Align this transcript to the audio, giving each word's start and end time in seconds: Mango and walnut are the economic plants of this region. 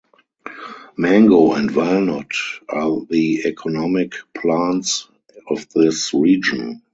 Mango 0.97 1.53
and 1.53 1.69
walnut 1.75 2.31
are 2.67 3.05
the 3.07 3.43
economic 3.45 4.15
plants 4.33 5.07
of 5.47 5.69
this 5.75 6.11
region. 6.11 6.81